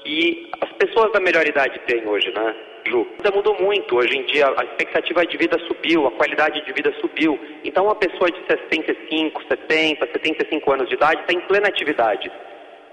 [0.00, 2.54] que as pessoas da melhor idade têm hoje, né,
[2.86, 3.06] Ju?
[3.34, 3.96] Mudou muito.
[3.96, 7.38] Hoje em dia, a expectativa de vida subiu, a qualidade de vida subiu.
[7.64, 12.30] Então, uma pessoa de 65, 70, 75 anos de idade está em plena atividade.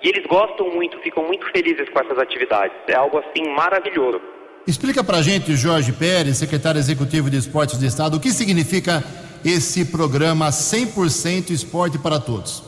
[0.04, 2.76] E eles gostam muito, ficam muito felizes com essas atividades.
[2.88, 4.22] É algo assim maravilhoso.
[4.68, 9.04] Explica pra gente, Jorge Pérez, secretário executivo de Esportes do Estado, o que significa
[9.44, 12.64] esse programa 100% Esporte para Todos.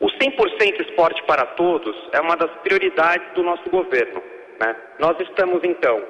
[0.00, 4.20] O 100% Esporte para Todos é uma das prioridades do nosso governo.
[4.60, 4.76] Né?
[4.98, 6.02] Nós estamos, então,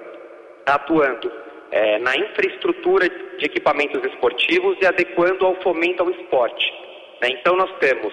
[0.65, 1.31] atuando
[1.71, 3.09] é, na infraestrutura
[3.39, 6.65] de equipamentos esportivos e adequando ao fomento ao esporte.
[7.21, 7.29] Né?
[7.31, 8.13] Então, nós temos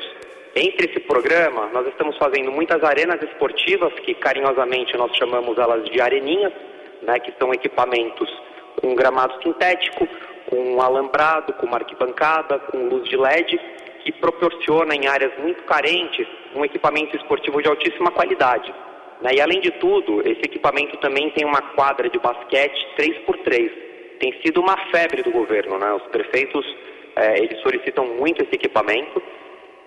[0.55, 6.01] entre esse programa, nós estamos fazendo muitas arenas esportivas, que carinhosamente nós chamamos elas de
[6.01, 6.53] areninhas,
[7.03, 8.29] né, que são equipamentos
[8.81, 10.07] com gramado sintético,
[10.49, 13.59] com alambrado, com uma arquibancada, com luz de LED,
[14.03, 18.73] que proporciona em áreas muito carentes um equipamento esportivo de altíssima qualidade.
[19.21, 19.31] Né?
[19.35, 23.71] E além de tudo, esse equipamento também tem uma quadra de basquete 3x3.
[24.19, 25.93] Tem sido uma febre do governo, né?
[25.93, 26.65] Os prefeitos,
[27.15, 29.21] eh, eles solicitam muito esse equipamento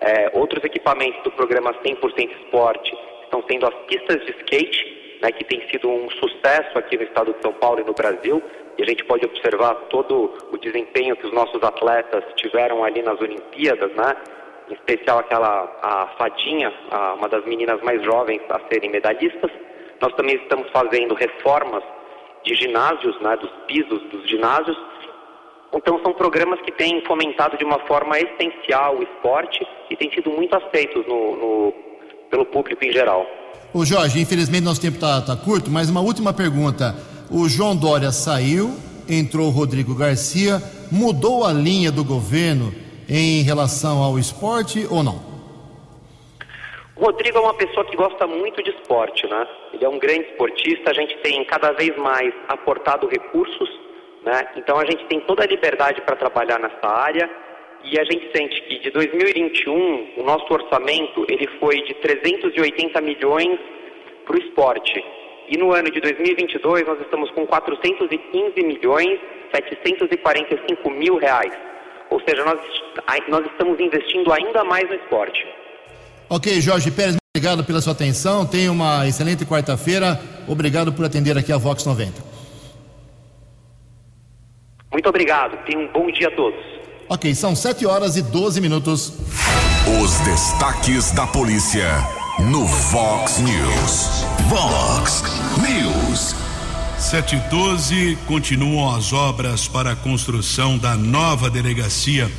[0.01, 5.43] é, outros equipamentos do programa 100% Esporte estão sendo as pistas de skate, né, que
[5.45, 8.43] tem sido um sucesso aqui no estado de São Paulo e no Brasil.
[8.77, 13.19] E a gente pode observar todo o desempenho que os nossos atletas tiveram ali nas
[13.21, 14.15] Olimpíadas, né?
[14.69, 19.51] Em especial aquela a Fadinha, a, uma das meninas mais jovens a serem medalhistas.
[20.01, 21.83] Nós também estamos fazendo reformas
[22.43, 24.77] de ginásios, né, dos pisos dos ginásios,
[25.73, 30.29] então são programas que têm fomentado de uma forma essencial o esporte e têm sido
[30.29, 31.73] muito aceitos no, no
[32.29, 33.25] pelo público em geral.
[33.73, 36.95] O Jorge, infelizmente nosso tempo está tá curto, mas uma última pergunta.
[37.31, 38.75] O João Dória saiu,
[39.09, 40.61] entrou o Rodrigo Garcia,
[40.91, 42.73] mudou a linha do governo
[43.09, 45.33] em relação ao esporte ou não?
[46.95, 49.47] O Rodrigo é uma pessoa que gosta muito de esporte, né?
[49.73, 53.82] Ele é um grande esportista, a gente tem cada vez mais aportado recursos
[54.25, 54.47] né?
[54.55, 57.29] Então a gente tem toda a liberdade para trabalhar nessa área
[57.83, 63.59] e a gente sente que de 2021 o nosso orçamento ele foi de 380 milhões
[64.25, 65.03] para o esporte
[65.49, 69.19] e no ano de 2022 nós estamos com 415 milhões
[69.53, 71.53] 745 mil reais.
[72.09, 72.59] Ou seja, nós,
[73.27, 75.45] nós estamos investindo ainda mais no esporte.
[76.29, 78.45] Ok, Jorge Pérez, obrigado pela sua atenção.
[78.45, 80.19] Tenha uma excelente quarta-feira.
[80.47, 82.32] Obrigado por atender aqui a Vox 90.
[84.93, 85.57] Muito obrigado.
[85.65, 86.59] Tenha um bom dia a todos.
[87.09, 89.11] Ok, são 7 horas e 12 minutos.
[90.01, 91.89] Os destaques da polícia
[92.39, 94.23] no Vox News.
[94.47, 95.23] Vox
[95.57, 96.35] News.
[96.99, 102.31] 7 e 12 continuam as obras para a construção da nova delegacia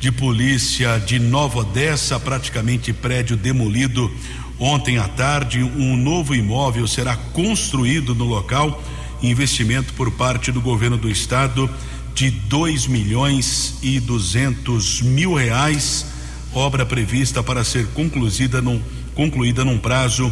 [0.00, 4.10] de polícia de Nova Odessa, praticamente prédio demolido.
[4.58, 8.82] Ontem à tarde, um novo imóvel será construído no local.
[9.22, 11.70] Investimento por parte do governo do estado
[12.20, 16.04] de dois milhões e duzentos mil reais,
[16.52, 18.78] obra prevista para ser concluída num,
[19.14, 20.30] concluída num prazo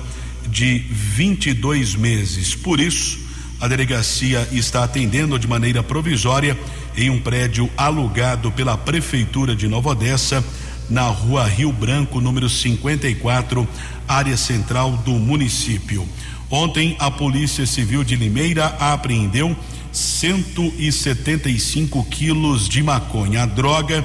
[0.50, 2.54] de 22 meses.
[2.54, 3.18] Por isso,
[3.58, 6.58] a delegacia está atendendo de maneira provisória
[6.94, 10.44] em um prédio alugado pela Prefeitura de Nova Odessa,
[10.90, 13.66] na rua Rio Branco, número 54,
[14.06, 16.06] área central do município.
[16.50, 19.56] Ontem, a Polícia Civil de Limeira apreendeu
[19.98, 23.42] 175 quilos de maconha.
[23.42, 24.04] A droga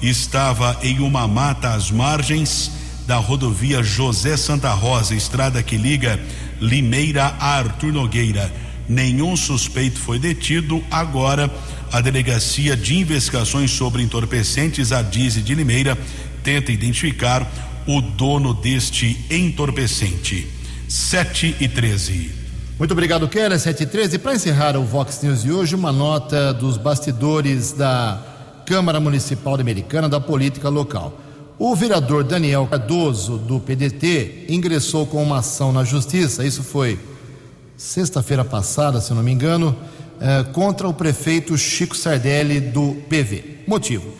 [0.00, 2.70] estava em uma mata às margens
[3.06, 6.18] da rodovia José Santa Rosa, estrada que liga
[6.60, 8.52] Limeira a Arthur Nogueira.
[8.88, 10.82] Nenhum suspeito foi detido.
[10.90, 11.54] Agora,
[11.92, 15.98] a Delegacia de Investigações sobre Entorpecentes, a DIZE de Limeira,
[16.42, 17.46] tenta identificar
[17.86, 20.46] o dono deste entorpecente.
[20.88, 22.43] 7 e 13.
[22.76, 23.58] Muito obrigado, Keller.
[23.58, 24.18] 713.
[24.18, 28.20] Para encerrar o Vox News de hoje, uma nota dos bastidores da
[28.66, 31.16] Câmara Municipal Americana da política local.
[31.56, 36.98] O vereador Daniel Cardoso, do PDT, ingressou com uma ação na Justiça, isso foi
[37.76, 39.76] sexta-feira passada, se não me engano,
[40.20, 43.60] eh, contra o prefeito Chico Sardelli, do PV.
[43.68, 44.12] Motivo: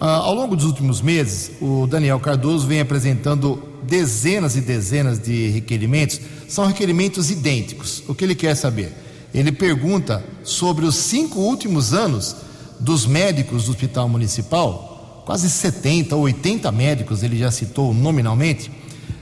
[0.00, 5.48] ah, ao longo dos últimos meses, o Daniel Cardoso vem apresentando dezenas e dezenas de
[5.50, 8.02] requerimentos, são requerimentos idênticos.
[8.08, 8.92] O que ele quer saber?
[9.34, 12.34] Ele pergunta sobre os cinco últimos anos
[12.80, 18.70] dos médicos do Hospital Municipal, quase 70 ou 80 médicos, ele já citou nominalmente.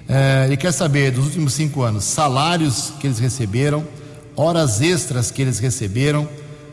[0.09, 3.85] É, ele quer saber dos últimos cinco anos salários que eles receberam,
[4.37, 6.29] horas extras que eles receberam,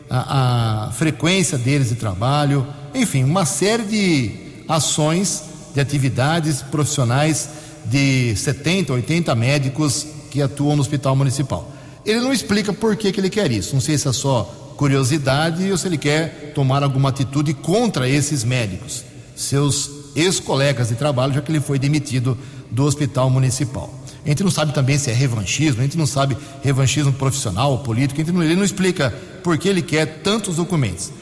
[0.08, 2.64] a, a frequência deles de trabalho,
[2.96, 4.30] enfim, uma série de
[4.68, 5.42] ações,
[5.74, 7.48] de atividades profissionais
[7.84, 11.70] de 70, 80 médicos que atuam no Hospital Municipal.
[12.04, 13.74] Ele não explica por que, que ele quer isso.
[13.74, 18.44] Não sei se é só curiosidade ou se ele quer tomar alguma atitude contra esses
[18.44, 22.36] médicos, seus ex-colegas de trabalho, já que ele foi demitido
[22.70, 23.92] do Hospital Municipal.
[24.24, 28.20] A gente não sabe também se é revanchismo, a gente não sabe revanchismo profissional político,
[28.32, 31.12] não, ele não explica por que ele quer tantos documentos.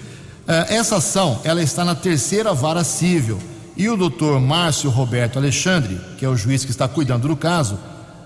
[0.44, 3.38] Uh, essa ação ela está na terceira vara civil
[3.74, 7.78] e o doutor Márcio Roberto Alexandre, que é o juiz que está cuidando do caso,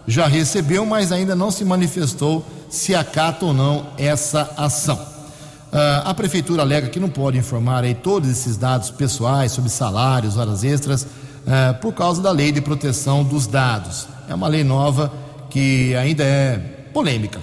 [0.05, 4.97] já recebeu, mas ainda não se manifestou se acata ou não essa ação.
[4.97, 10.37] Uh, a prefeitura alega que não pode informar aí todos esses dados pessoais sobre salários,
[10.37, 14.09] horas extras, uh, por causa da lei de proteção dos dados.
[14.29, 15.13] É uma lei nova
[15.49, 16.59] que ainda é
[16.93, 17.41] polêmica.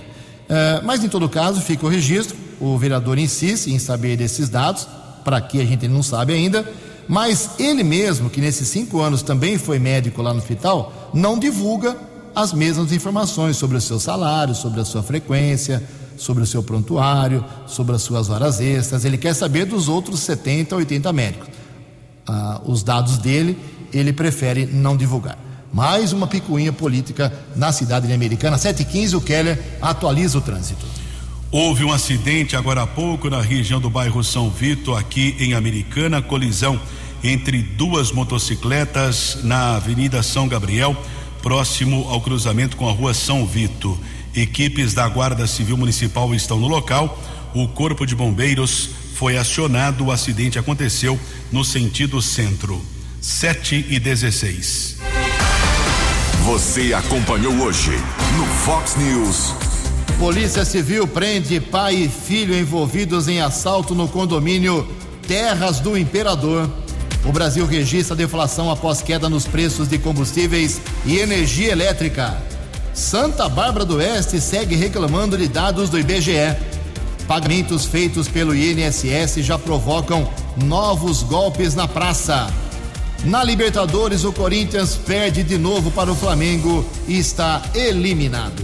[0.84, 2.38] Mas em todo caso, fica o registro.
[2.60, 4.88] O vereador insiste em saber desses dados,
[5.24, 6.68] para que a gente não sabe ainda.
[7.08, 11.96] Mas ele mesmo, que nesses cinco anos também foi médico lá no hospital, não divulga
[12.36, 15.84] as mesmas informações sobre o seu salário, sobre a sua frequência,
[16.18, 19.06] sobre o seu prontuário, sobre as suas horas extras.
[19.06, 21.48] Ele quer saber dos outros 70, 80 médicos.
[22.28, 23.58] Ah, os dados dele,
[23.94, 25.38] ele prefere não divulgar.
[25.72, 28.58] Mais uma picuinha política na cidade americana.
[28.58, 30.86] 7h15, o Keller atualiza o trânsito.
[31.52, 36.22] Houve um acidente agora há pouco na região do bairro São Vito, aqui em Americana,
[36.22, 36.80] colisão
[37.24, 40.96] entre duas motocicletas na Avenida São Gabriel
[41.46, 43.96] próximo ao cruzamento com a rua São Vito.
[44.36, 47.22] Equipes da Guarda Civil Municipal estão no local.
[47.54, 50.06] O Corpo de Bombeiros foi acionado.
[50.06, 51.20] O acidente aconteceu
[51.52, 52.84] no sentido centro.
[53.22, 54.98] 7 e 16.
[56.46, 57.92] Você acompanhou hoje
[58.36, 59.65] no Fox News.
[60.20, 64.88] Polícia Civil prende pai e filho envolvidos em assalto no condomínio
[65.28, 66.70] Terras do Imperador.
[67.26, 72.38] O Brasil registra deflação após queda nos preços de combustíveis e energia elétrica.
[72.94, 76.56] Santa Bárbara do Oeste segue reclamando de dados do IBGE.
[77.28, 82.48] Pagamentos feitos pelo INSS já provocam novos golpes na praça.
[83.26, 88.64] Na Libertadores, o Corinthians perde de novo para o Flamengo e está eliminado.